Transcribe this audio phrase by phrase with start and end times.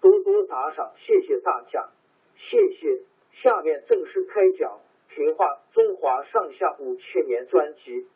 [0.00, 1.90] 多多打赏，谢谢大家，
[2.36, 3.02] 谢谢。
[3.32, 4.80] 下面正式开讲
[5.14, 8.06] 《评话中华上下五千年》专辑。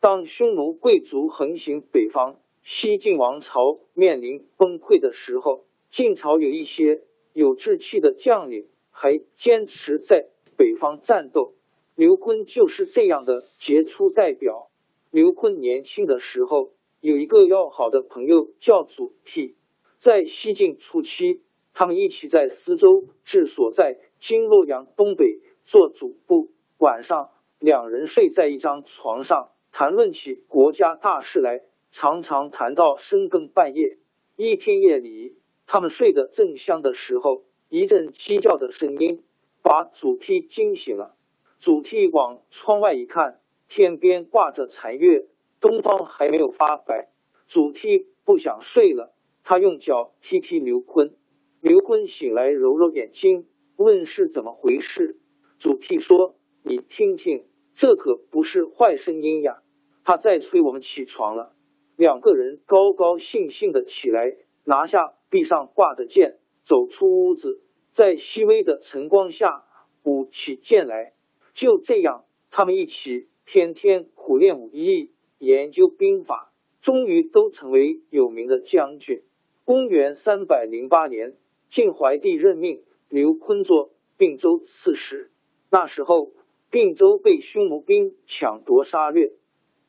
[0.00, 7.02] 当匈奴贵族横行北方，西晋王朝面临崩溃的时候，晋朝有一些
[7.34, 10.26] 有志气的将领还坚持在
[10.56, 11.54] 北方战斗。
[12.00, 14.70] 刘坤就是这样的杰出代表。
[15.10, 19.54] 刘坤年轻的时候有一个要好的朋友叫祖逖，
[19.98, 21.42] 在西晋初期，
[21.74, 26.48] 他们一起在司州治所在今洛阳东北做主簿。
[26.78, 31.60] 晚上，两人睡在一张床上，谈论起国家大事来，
[31.90, 33.98] 常常谈到深更半夜。
[34.36, 39.22] 一天夜里，他们睡得正香的时候，一阵鸡叫的声音
[39.60, 41.14] 把祖逖惊醒了。
[41.60, 43.38] 祖逖往窗外一看。
[43.68, 45.26] 天边挂着残月，
[45.60, 47.10] 东方还没有发白。
[47.46, 51.14] 祖逖不想睡了，他用脚踢踢刘坤。
[51.60, 55.20] 刘坤醒来，揉揉眼睛，问是怎么回事。
[55.58, 56.34] 祖逖说
[56.64, 57.44] ：“你听听，
[57.74, 59.62] 这可不是坏声音呀，
[60.02, 61.52] 他在催我们起床了。”
[61.94, 64.34] 两个人高高兴兴的起来，
[64.64, 69.64] 拿下壁上挂的剑，走出屋子，在细微的晨光下
[70.02, 71.12] 舞起剑来。
[71.60, 73.28] 就这样，他们一起。
[73.44, 79.22] 天天苦练武艺，研究兵法，终于都成为有名的将军。
[79.66, 81.36] 公元三百零八年，
[81.68, 85.30] 晋怀帝任命刘琨做并州刺史。
[85.68, 86.32] 那时候，
[86.70, 89.32] 并州被匈奴兵抢夺杀掠，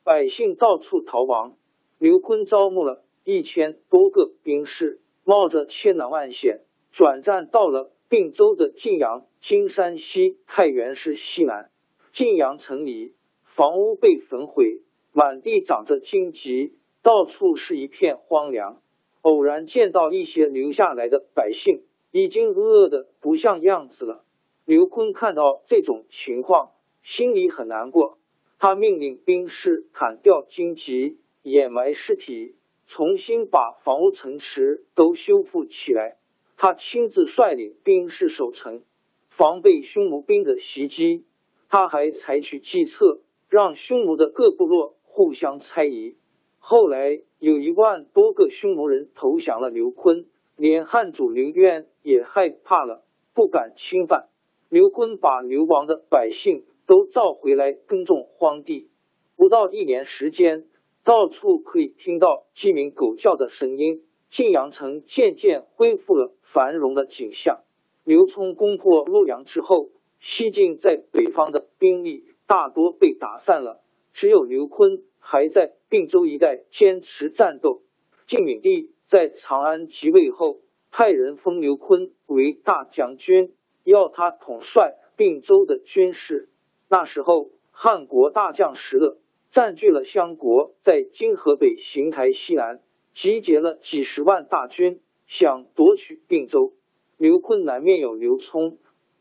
[0.04, 1.56] 百姓到处逃亡。
[2.00, 6.62] 刘琨招募了一千多个兵士，冒着千难万险，
[6.92, 11.72] 转战到了并州的晋阳（金山西太原市西南）。
[12.12, 13.16] 晋阳城里。
[13.46, 14.82] 房屋被焚毁，
[15.14, 18.82] 满地长着荆棘，到处是一片荒凉。
[19.22, 24.26] 偶然见到一些留下来的百姓，已经饿得不像样子了。
[24.66, 26.72] 刘坤看到这种情况，
[27.02, 28.18] 心里很难过。
[28.60, 36.18] 他命令兵士砍掉荆棘，掩埋尸体，重新把房屋城池都修复起来。
[36.62, 38.84] 他亲自率领兵士守城，
[39.30, 41.26] 防备匈奴兵的袭击。
[41.70, 43.22] 他还采取计策。
[43.50, 46.16] 让匈奴的各部落互相猜疑。
[46.60, 54.30] 后来有一万多个匈奴人投降了刘琨，连汉主刘渊也害怕了，不敢侵犯。
[54.70, 58.92] 刘琨把流亡的百姓都召回来耕种荒地。
[59.36, 60.68] 不到一年时间，
[61.04, 67.60] 到处可以听到鸡鸣狗叫的声音，晋阳城渐渐恢复了繁荣的景象。
[68.04, 69.90] 刘聪攻破洛阳之后，
[70.20, 72.26] 西晋在北方的兵力。
[72.48, 73.82] 大多被打散了，
[74.12, 77.82] 只有刘琨还在并州一带坚持战斗。
[78.26, 80.60] 晋闵帝在长安即位后，
[80.92, 83.54] 派人封刘琨为大将军，
[83.86, 86.50] 要他统帅并州的军事。
[86.90, 89.18] 那时候，汉国大将石勒
[89.50, 92.82] 占据了襄国，在今河北邢台西南
[93.14, 96.74] 集结了几十万大军，想夺取并州。
[97.18, 98.78] 刘琨南面有刘聪，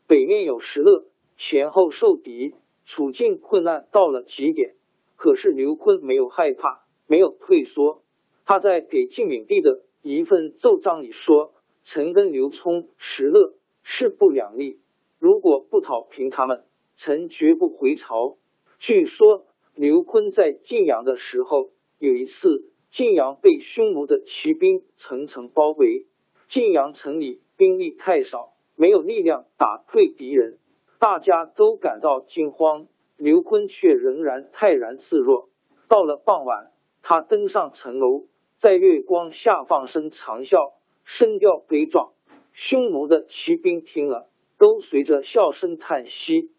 [0.07, 1.05] 北面有石勒，
[1.37, 2.55] 前后受敌。
[2.83, 4.73] 处境困难到了极点，
[5.15, 8.01] 可是刘琨没有害怕，没有退缩，
[8.43, 11.53] 他在给晋闵帝的一份奏章里说
[11.85, 13.53] ：“臣跟刘聪、石勒
[13.83, 14.79] 势不两立，
[15.19, 16.63] 如果不讨平他们，
[16.97, 18.37] 臣绝不回朝。”
[18.79, 19.45] 据说
[19.75, 26.07] 刘坤在晋阳的时候，有一次晋阳被匈奴的骑兵层层包围，
[26.49, 30.57] 晋阳城里兵力太少，没有力量打退敌人，
[30.99, 32.87] 大家都感到惊慌。
[33.15, 35.47] 刘坤却仍然泰然自若。
[35.87, 38.25] 到了傍晚，他登上城楼，
[38.57, 40.73] 在月光下放声长啸，
[41.05, 42.11] 声调悲壮。
[42.51, 44.27] 匈奴的骑兵听了，
[44.57, 46.51] 都随着笑声叹息。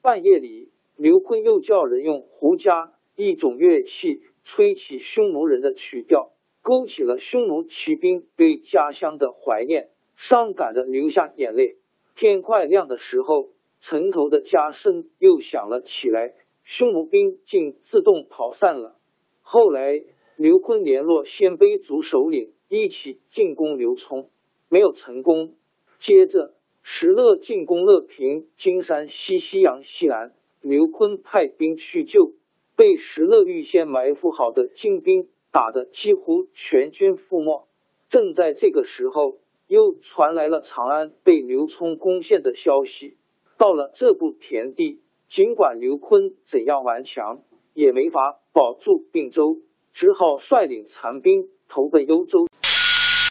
[0.00, 6.32] 半夜里，刘坤又叫人用胡笳一种乐器吹起匈奴人的曲调，
[6.62, 11.76] 勾起了匈奴骑兵对家乡的怀念，伤感的流下眼泪。
[12.14, 13.50] 天快亮的时候。
[13.84, 18.96] 城头的家声又响了起来，匈奴兵竟自动跑散了。
[19.40, 20.04] 后来，
[20.36, 24.30] 刘坤联络鲜卑族首领一起进攻刘聪，
[24.68, 25.56] 没有成功。
[25.98, 26.54] 接着，
[26.84, 32.34] 石勒进攻乐平、金山西西阳西南，刘坤派兵去救，
[32.76, 37.68] 被石勒预先埋伏好的精兵打得几乎全军覆没。
[38.08, 43.16] 正在这个时候，又传来了长安被刘聪攻陷的消息。
[43.56, 47.40] 到了这步田地，尽管刘坤怎样顽强，
[47.74, 49.58] 也没法保住并州，
[49.92, 52.46] 只好率领残兵投奔幽州。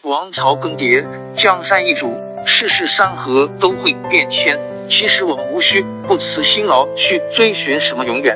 [0.03, 2.07] 王朝更迭，江山易主，
[2.43, 4.57] 世事山河都会变迁。
[4.89, 8.35] 其实我们无需不辞辛劳去追寻什么永远，